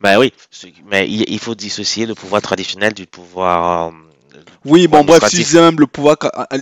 [0.00, 0.32] Ben oui,
[0.90, 3.90] mais il, il faut dissocier le pouvoir traditionnel du pouvoir, euh,
[4.64, 6.16] Oui, bon, bref, si disais même le pouvoir,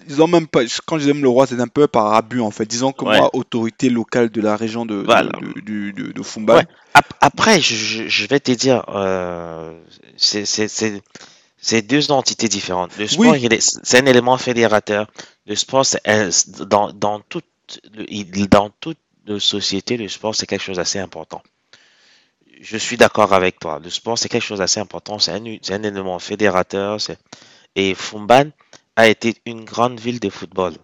[0.08, 2.40] ils ont même pas, quand je disais même le roi, c'est un peu par abus
[2.40, 2.66] en fait.
[2.66, 3.16] Disons que Ouais.
[3.16, 5.30] moi, autorité locale de la région de, Voilà.
[5.40, 6.66] de, de, de- de Fumban, Ouais.
[6.94, 9.72] Ap- Après, je vais te dire, euh,
[10.16, 10.46] c'est
[11.60, 12.96] c'est- deux entités différentes.
[12.98, 13.48] Le sport, Oui.
[13.60, 15.06] c'est un élément fédérateur.
[15.46, 15.84] Le sport,
[16.66, 17.44] dans, dans toute,
[18.50, 21.42] dans toute nos sociétés, le sport, c'est quelque chose d'assez important.
[22.60, 23.78] Je suis d'accord avec toi.
[23.82, 25.18] Le sport, c'est quelque chose d'assez important.
[25.18, 26.98] C'est un, élément fédérateur.
[27.76, 28.50] Et Fumban
[28.96, 30.74] a été une grande ville de football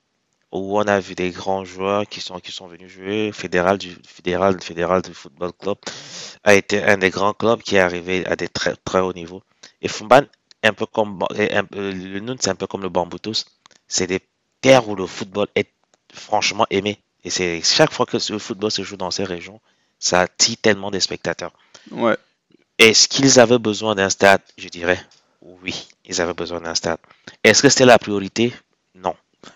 [0.52, 3.32] où on a vu des grands joueurs qui sont, qui sont venus jouer.
[3.32, 5.76] Fédéral du, fédéral, fédéral du football club
[6.44, 9.42] a été un des grands clubs qui est arrivé à des très, très hauts niveaux.
[9.82, 10.22] Et Fumban,
[10.64, 13.44] un peu comme un peu- le Noun, c'est un peu comme le Bamboutos.
[13.88, 14.20] C'est des
[14.60, 15.70] terres où le football est
[16.12, 16.98] franchement aimé.
[17.24, 19.60] Et c'est chaque fois que le football se joue dans ces régions,
[19.98, 21.52] ça attire tellement de spectateurs.
[21.90, 22.16] ouais.
[22.78, 24.42] Est-ce qu'ils avaient besoin d'un stade?
[24.58, 25.00] Je dirais
[25.42, 26.98] oui, ils avaient besoin d'un stade.
[27.44, 28.52] Est-ce que c'était la priorité?
[28.94, 29.14] Non.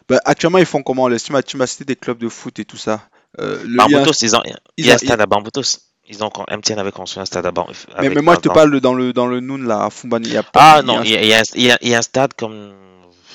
[0.09, 1.09] Bah, actuellement, ils font comment?
[1.17, 3.09] Tu m'as cité des clubs de foot et tout ça.
[3.41, 4.99] Euh, le, il y a un- Bamboutos, ils ont, il ils y a ont- un
[4.99, 5.81] stade à Bamboutos.
[6.11, 7.53] Ils ont, MTN avait construit un stade à
[8.01, 10.33] mais, mais moi, je te parle dans le, dans le Noun, là, à Fumban, il
[10.33, 10.77] y a pas.
[10.79, 12.33] Ah non, il y a, y un- il y a- il y a un stade
[12.35, 12.73] comme.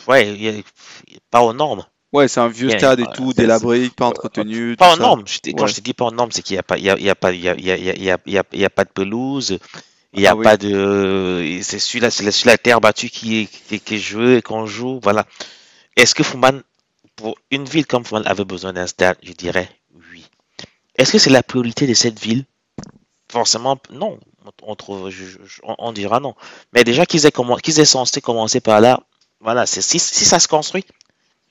[0.07, 0.61] Ouais, il a-
[1.29, 1.85] pas aux normes.
[2.11, 5.23] Ouais, c'est un vieux a- stade et tout, délabré, pas entretenu, Pas aux normes.
[5.57, 6.97] Quand je te dis pas aux normes, c'est qu'il n'y a pas, il y a,
[6.97, 8.11] il y a pas, il y a, il y a, il y a, il y
[8.11, 9.57] a, il y a- il y a pas de pelouse.
[10.13, 10.43] Il n'y a Ah oui.
[10.43, 11.59] pas de.
[11.63, 14.37] C'est sur la, c'est la- sur la terre battue qui est, qui, qui est jouée
[14.37, 14.99] et qu'on joue.
[15.01, 15.25] Voilà.
[15.95, 16.59] Est-ce que Fumban,
[17.15, 19.69] pour une ville comme Fumban, avait besoin d'un stade Je dirais
[20.11, 20.25] oui.
[20.97, 22.45] Est-ce que c'est la priorité de cette ville
[23.33, 24.19] Forcément, non.
[24.61, 26.35] On, trouve, je- je- on, on dira non.
[26.73, 28.99] Mais déjà qu'ils aient, commen- qu'ils aient censé commencer par là,
[29.39, 30.85] voilà, c'est si, si ça se construit,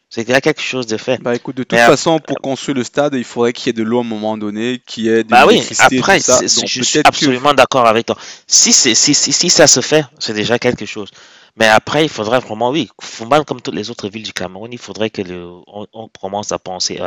[0.08, 1.18] c'est qu'il y a quelque chose de fait.
[1.20, 3.70] Bah écoute, de toute Mais, euh, façon, pour construire le stade, il faudrait qu'il y
[3.70, 6.22] ait de l'eau à un moment donné, qu'il y ait de Bah oui, après, tout
[6.24, 6.38] ça.
[6.38, 8.16] c'est- c'est- Donc je suis que absolument d'accord avec toi.
[8.46, 11.10] Si, c'est, si, si, si ça se fait, c'est déjà quelque chose.
[11.56, 14.78] Mais après, il faudrait vraiment, oui, Fumban, comme toutes les autres villes du Cameroun, il
[14.78, 17.00] faudrait que le, on, on commence à penser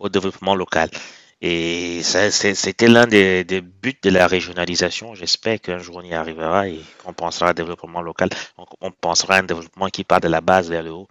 [0.00, 0.90] au développement local.
[1.42, 5.14] Et c'était l'un des, des buts de la régionalisation.
[5.14, 8.30] J'espère qu'un jour on y arrivera et qu'on pensera à un développement local.
[8.56, 11.08] On, on pensera à un développement qui part de la base vers le haut,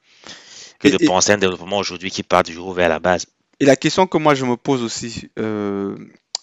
[0.80, 3.00] que Et- de et- penser à un développement aujourd'hui qui part du haut vers la
[3.00, 3.28] base.
[3.60, 5.96] Et la question que moi je me pose aussi, euh,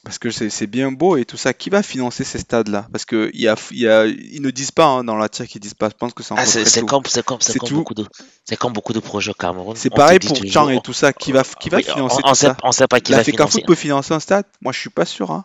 [0.04, 2.88] parce que c'est bien beau et tout ça, qui va financer ces stades-là?
[2.92, 5.28] Parce que il y a, il y a, ils ne disent pas hein, dans la
[5.28, 5.88] tir qu'ils disent pas.
[5.88, 8.06] Je pense que c'est Ah, c'est comme, comme, comme beaucoup de,
[8.58, 9.76] comme beaucoup de projets au Cameroun.
[9.76, 11.12] C'est pareil pour Tchang et tout ça.
[11.12, 12.56] Qui va, qui va Oui, financer on, on tout sait, ça?
[12.64, 13.62] on sait pas qui La va financer.
[13.64, 14.46] peut financer un stade?
[14.60, 15.30] Moi, je suis pas sûr.
[15.30, 15.44] Hein.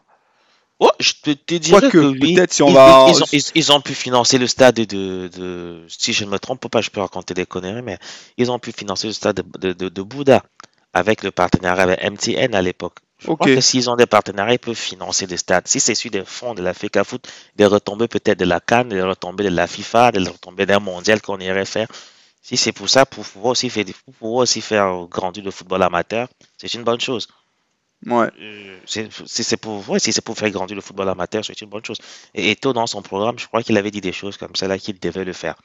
[0.79, 2.33] Oh, je te, te dirais Quoique, que oui.
[2.33, 3.05] peut-être si on Ils, va.
[3.07, 6.37] ils- ont, ils, ils ont pu financer le stade de, de, si je ne me
[6.39, 7.97] trompe pas, je peux raconter des conneries, mais
[8.37, 10.43] ils ont pu financer le stade de, de, de, de Bouddha
[10.93, 12.99] avec le partenariat avec MTN à l'époque.
[13.19, 15.67] Je crois que s'ils ont des partenariats, ils peuvent financer des stades.
[15.67, 17.19] Si c'est sur des fonds de la FECAFOOT,
[17.55, 21.21] des retombées peut-être de la Cannes, des retombées de la FIFA, des retombées d'un mondial
[21.21, 21.87] qu'on irait faire.
[22.43, 25.81] Si c'est pour ça, pour pouvoir aussi faire, pour pouvoir aussi faire grandir le football
[25.81, 26.27] amateur,
[26.57, 27.27] c'est une bonne chose.
[28.05, 28.27] Ouais.
[28.39, 31.83] Euh, si c'est pour, ouais, si pour faire grandir le football amateur, c'est une bonne
[31.83, 31.97] chose.
[32.35, 34.99] Et Eto, dans son programme, je crois qu'il avait dit des choses comme là qu'il
[34.99, 35.55] devait le faire.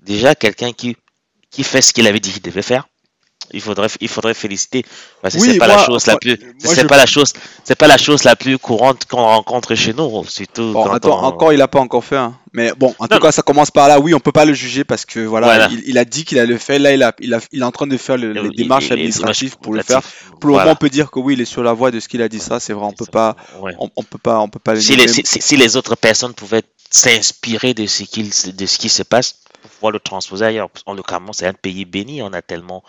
[0.00, 0.96] Déjà, quelqu'un qui,
[1.50, 2.88] qui fait ce qu'il avait dit qu'il devait faire,
[3.52, 4.84] il faudrait, il faudrait féliciter.
[5.22, 7.32] Parce que Oui, c'est pas moi- la chose la plus, c'est je- pas la chose,
[7.64, 11.20] c'est pas la chose la plus courante qu'on rencontre chez nous, surtout Bon, quand attends,
[11.22, 12.16] on- encore, il a pas encore fait.
[12.16, 12.36] hein.
[12.52, 13.20] Mais bon, en tout Non.
[13.20, 14.00] cas, ça commence par là.
[14.00, 15.68] Oui, on peut pas le juger parce que voilà, Voilà.
[15.70, 16.78] Il, il a dit qu'il allait le faire.
[16.80, 19.56] Là, il a, il a, il est en train de faire le- les démarches administratives
[19.58, 20.00] pour le faire.
[20.40, 20.64] Pour le voilà.
[20.64, 22.28] moment, on peut dire que oui, il est sur la voie de ce qu'il a
[22.30, 22.38] dit.
[22.40, 22.86] Ça, c'est vrai.
[22.86, 23.74] On peut pas, Ouais.
[23.78, 26.62] on, on peut pas, on peut pas le si les, si les autres personnes pouvaient
[26.90, 30.68] s'inspirer de ce qu'il de ce qui se passe pour pouvoir le transposer ailleurs.
[30.86, 32.82] En le Cameroun, c'est un pays béni, on a tellement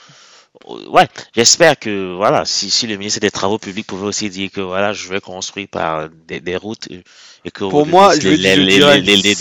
[0.66, 4.62] ouais, j'espère que voilà, si, si le ministre des Travaux publics pouvait aussi dire que
[4.62, 7.02] voilà, je vais construire par des, des routes euh,
[7.46, 8.16] et que Pour moi,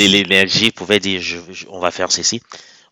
[0.08, 2.40] l'énergie pouvait dire je, je- on va faire ceci.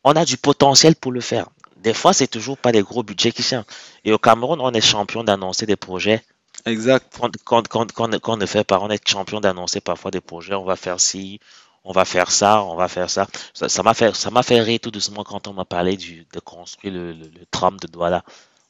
[0.05, 1.49] On a du potentiel pour le faire.
[1.77, 3.65] Des fois, c'est toujours pas des gros budgets qui sont.
[4.05, 6.23] Et au Cameroun, on est champion d'annoncer des projets
[6.67, 7.19] Exact.
[7.23, 8.81] ne qu'on ne fait pas.
[8.81, 10.55] On est champion d'annoncer parfois des projets.
[10.55, 11.41] On va faire ci,
[11.85, 13.27] on va faire ça, on va faire ça.
[13.55, 16.41] Ça m'a fait, ça m'a fait rire tout doucement quand on m'a parlé du, de
[16.41, 18.25] construire le, le- le tram de Douala.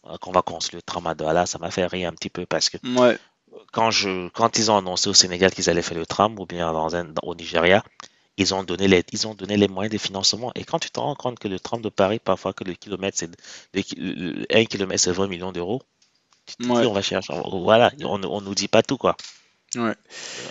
[0.06, 1.46] Euh, Qu'on va construire le tram à Douala.
[1.46, 3.16] Ça m'a fait rire un petit peu parce que Ouais.
[3.72, 6.72] quand, je, quand ils ont annoncé au Sénégal qu'ils allaient faire le tram ou bien
[6.72, 7.82] dans un, au Nigeria,
[8.36, 10.50] ils ont, donné les, ils ont donné les moyens de financement.
[10.56, 13.16] Et quand tu te rends compte que le tram de Paris, parfois que le kilomètre,
[13.16, 13.30] c'est
[13.72, 15.82] le un kilomètre, c'est 20 millions d'euros,
[16.46, 16.84] tu te dis, Ouais.
[16.86, 17.32] on va chercher.
[17.52, 19.16] Voilà, on ne on nous dit pas tout, quoi.
[19.76, 19.94] Ouais.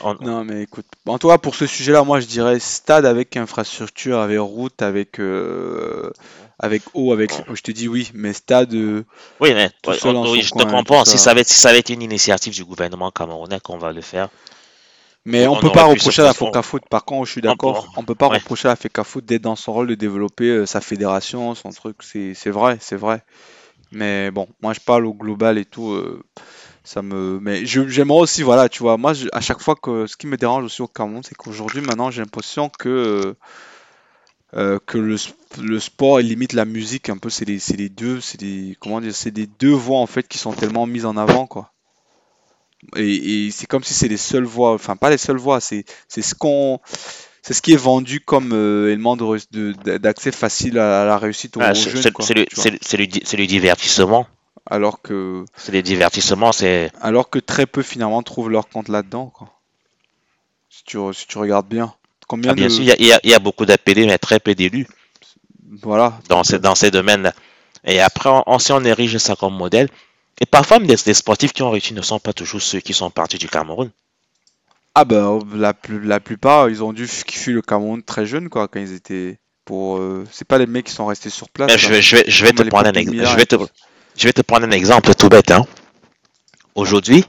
[0.03, 4.19] On- Non, mais écoute, en cas, pour ce sujet-là, moi je dirais stade avec infrastructure,
[4.19, 6.11] avec route, avec, euh,
[6.59, 7.31] avec eau, avec.
[7.53, 8.73] Je te dis oui, mais stade.
[8.73, 9.03] euh,
[9.39, 11.05] oui, mais tout seul on- en oui, je te comprends.
[11.05, 11.31] Si ça.
[11.31, 14.29] avait, si ça avait été une initiative du gouvernement camerounais qu'on va le faire,
[15.25, 16.79] Mais on On peut pas reprocher à la FECAFOOT.
[16.89, 18.39] Par contre, je suis On d'accord, peut- on peut pas ouais.
[18.39, 21.97] reprocher à la FECAFOOT d'être dans son rôle de développer euh, sa fédération, son truc.
[22.01, 23.23] C'est c'est vrai, c'est vrai.
[23.91, 25.93] Mais bon, moi je parle au global et tout.
[26.83, 27.39] Ça me.
[27.41, 28.97] Mais j'aimerais aussi, voilà, tu vois.
[28.97, 31.81] Moi, je- à chaque fois que ce qui me dérange aussi au Cameroun, c'est qu'aujourd'hui,
[31.81, 33.33] maintenant, j'ai l'impression que euh,
[34.55, 35.15] euh, que le,
[35.61, 39.01] le sport et limite la musique, un peu, c'est les, les deux, c'est les, comment
[39.01, 41.71] dire, c'est les deux voies en fait qui sont tellement mises en avant, quoi.
[42.97, 45.85] Et, et c'est comme si c'est les seules voies, enfin pas les seules voies, c'est
[46.09, 46.79] c'est ce qu'on,
[47.41, 51.17] c'est ce qui est vendu comme euh, élément re- de- de- d'accès facile à, la
[51.17, 52.01] réussite aux, ah, aux jeunes,
[52.35, 52.77] le, le-
[53.23, 54.27] c'est le divertissement.
[54.73, 56.91] Alors que, C'est le divertissement, c'est.
[56.99, 59.49] alors que très peu finalement trouvent leur compte là-dedans, quoi.
[60.69, 61.93] Si tu, si tu regardes bien,
[62.27, 63.65] combien Ah, bien de, sûr, il y a, il y a- il y a beaucoup
[63.65, 64.87] d'appelés, mais très peu d'élus.
[65.81, 67.33] voilà, dans ces, dans ces domaines-là.
[67.85, 69.89] Et après, on, on, si on érige ça comme modèle,
[70.41, 72.93] et parfois même des, des sportifs qui ont réussi ne sont pas toujours ceux qui
[72.93, 73.91] sont partis du Cameroun.
[74.95, 78.79] Ah ben la, la plupart ils ont dû fuir le Cameroun très jeunes quoi quand
[78.79, 82.01] ils étaient pour euh, c'est pas les mecs qui sont restés sur place je, vais-
[82.01, 83.17] je vais, je vais te prendre un exemple.
[83.25, 83.55] Je vais te.
[84.17, 85.51] Je vais te prendre un exemple tout bête.
[85.51, 85.65] Hein.
[86.75, 87.25] Aujourd'hui,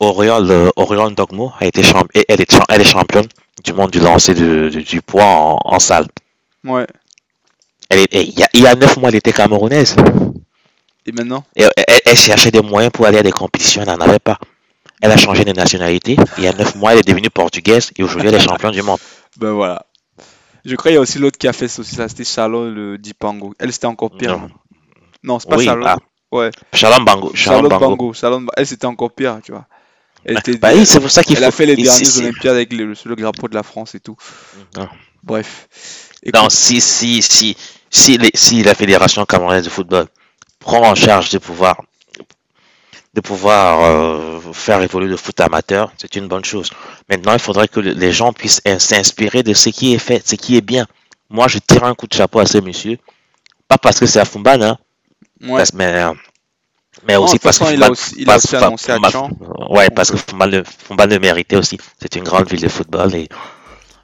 [0.00, 1.82] Oriol, euh, Oriol Dogmo a été
[2.28, 3.26] elle, est, elle est championne
[3.64, 6.06] du monde du lancer de, de- du poids en, en salle.
[6.64, 6.86] Ouais.
[7.88, 9.96] Elle est- et il, y a, neuf mois, elle était camerounaise.
[11.06, 11.44] Et maintenant?
[11.54, 11.64] Et
[12.04, 14.38] elle, cherchait des moyens pour aller à des compétitions, elle n'en avait pas.
[15.00, 16.16] Elle a changé de nationalité.
[16.38, 18.82] Il y a neuf mois, elle est devenue portugaise et aujourd'hui, elle est championne du
[18.82, 18.98] monde.
[19.38, 19.84] Ben voilà.
[20.64, 23.54] Je crois qu'il y a aussi l'autre qui a fait ça c'était Charlotte le Dipango.
[23.58, 24.38] Elle c'était encore pire.
[24.38, 24.48] Non.
[25.22, 25.88] Non, c'est pas Oui, Charlotte.
[25.88, 25.96] ah.
[26.32, 26.50] Ouais.
[26.72, 27.30] Shalom Bango.
[27.34, 27.96] Shalom Charlotte Bango.
[27.96, 28.12] Bango.
[28.12, 29.66] Charlotte Ba- Elle c'était encore pire, tu vois.
[30.24, 31.48] Elle était Bah oui, c'est pour ça qu'il elle faut.
[31.48, 34.16] a fait les si- si- Olympiades avec le, le drapeau de la France et tout.
[34.76, 34.88] Non.
[35.22, 35.68] Bref.
[36.34, 37.56] Non, Écoute, si, si, si,
[37.90, 40.06] si, les- si la Fédération camerounaise de football
[40.58, 41.80] prend en charge de pouvoir,
[43.14, 46.70] de pouvoir euh, faire évoluer le foot amateur, c'est une bonne chose.
[47.08, 50.34] Maintenant, il faudrait que le- les gens puissent s'inspirer de ce qui est fait, ce
[50.34, 50.86] qui est bien.
[51.30, 52.98] Moi, je tire un coup de chapeau à ce monsieur.
[53.68, 54.78] Pas parce que c'est à Fumban, hein,
[55.42, 55.56] ouais.
[55.58, 56.12] parce- mais, euh,
[57.06, 58.98] mais aussi parce que il a aussi, il a aussi annoncé à.
[59.70, 61.78] Ouais, parce que Fumban le, Fumban le méritait aussi.
[62.00, 63.14] C'est une grande ville de football.
[63.14, 63.28] Et...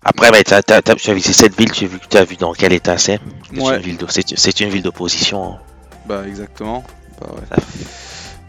[0.04, 2.24] Après, mais t'as- t'as- t'as- tu as visité cette ville, tu as vu, tu as
[2.24, 3.20] vu dans quel état c'est?
[3.54, 3.76] C'est Ouais.
[3.76, 5.58] une ville d'opposition.
[6.06, 6.84] Bah exactement.
[7.20, 7.62] Bah, ouais.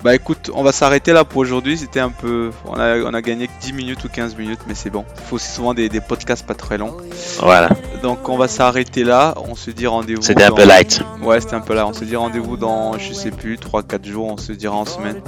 [0.04, 1.78] Bah écoute, on va s'arrêter là pour aujourd'hui.
[1.78, 2.50] C'était un peu.
[2.66, 5.06] On a, on a gagné que 10 minutes ou 15 minutes, mais c'est bon.
[5.16, 6.98] Il faut aussi souvent des, des podcasts pas très longs.
[7.40, 7.70] Voilà,
[8.02, 9.34] Donc on va s'arrêter là.
[9.50, 10.22] On se dit rendez-vous.
[10.22, 11.02] c'était un peu light.
[11.22, 11.88] Ouais, c'était un peu là.
[11.88, 14.28] On se dit rendez-vous dans, je sais plus, 3-4 jours.
[14.28, 15.22] On se dira en semaine.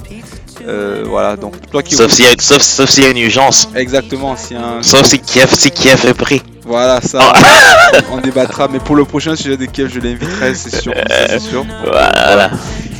[0.66, 1.94] Euh, voilà, donc toi qui.
[1.94, 3.70] Sauf s'il y, sauf, sauf s'il y a une urgence.
[3.74, 4.82] Exactement, si un.
[4.82, 6.42] Sauf si Kiev, si Kiev est pris.
[6.66, 7.20] Voilà, ça.
[7.22, 7.92] Ah.
[8.12, 8.68] on débattra.
[8.68, 10.92] Mais pour le prochain sujet de Kiev, je l'inviterai, c'est sûr.
[11.30, 11.64] C'est sûr.
[11.82, 12.50] Voilà.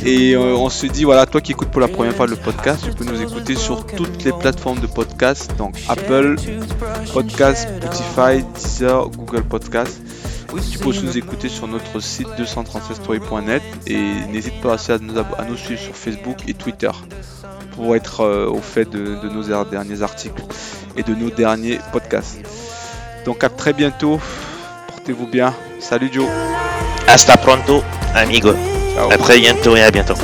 [0.09, 2.79] Et euh, on se dit, voilà, toi qui écoutes pour la première fois le podcast,
[2.81, 6.37] tu peux nous écouter sur toutes les plateformes de podcast, donc Apple
[7.11, 10.01] Podcast, Spotify, Deezer, Google Podcast.
[10.71, 13.99] Tu peux aussi nous écouter sur notre site 236story.net et
[14.31, 14.97] n'hésite pas à
[15.43, 16.89] nous, suivre sur Facebook et Twitter
[17.75, 20.41] pour être euh, au fait de, de nos er- derniers articles
[20.95, 22.39] et de nos derniers podcasts.
[23.25, 24.21] Donc à très bientôt,
[24.87, 25.53] portez-vous bien.
[25.81, 26.29] Salut Joe,
[27.09, 27.83] Hasta pronto,
[28.15, 28.53] amigo.
[29.11, 30.15] Après, il vient à bientôt.